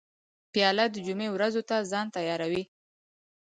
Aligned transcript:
پیاله 0.51 0.85
د 0.91 0.95
جمعې 1.05 1.29
ورځو 1.31 1.61
ته 1.69 1.75
ځان 1.91 2.05
تیاروي. 2.15 2.63